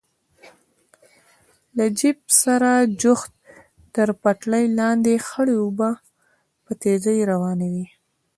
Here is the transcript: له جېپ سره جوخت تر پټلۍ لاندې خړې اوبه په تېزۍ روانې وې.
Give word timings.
له 1.77 1.85
جېپ 1.99 2.19
سره 2.43 2.71
جوخت 3.01 3.31
تر 3.95 4.09
پټلۍ 4.21 4.65
لاندې 4.79 5.13
خړې 5.27 5.55
اوبه 5.61 5.89
په 6.63 6.71
تېزۍ 6.81 7.17
روانې 7.31 7.67
وې. 7.73 7.85